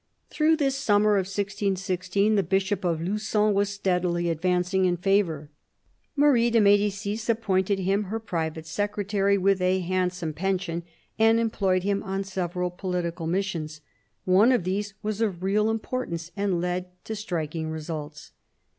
Through 0.31 0.55
this 0.55 0.75
summer 0.75 1.11
of 1.13 1.27
1616, 1.27 2.33
the 2.33 2.41
Bishop 2.41 2.83
of 2.83 2.99
Lugon 3.01 3.53
was 3.53 3.69
steadily 3.69 4.31
advancing 4.31 4.85
in 4.85 4.97
favour. 4.97 5.51
Marie 6.15 6.49
de 6.49 6.59
M^dicis 6.59 7.29
appointed 7.29 7.77
him 7.77 8.05
her 8.05 8.19
private 8.19 8.65
secretary, 8.65 9.37
with 9.37 9.61
a 9.61 9.81
handsome 9.81 10.33
pension, 10.33 10.81
and 11.19 11.39
employed 11.39 11.83
him 11.83 12.01
on 12.01 12.23
several 12.23 12.71
political 12.71 13.27
missions. 13.27 13.81
One 14.25 14.51
of 14.51 14.63
these 14.63 14.95
was 15.03 15.21
of 15.21 15.43
real 15.43 15.69
importance 15.69 16.31
and 16.35 16.59
led 16.59 16.87
to 17.05 17.15
striking 17.15 17.69
results. 17.69 18.31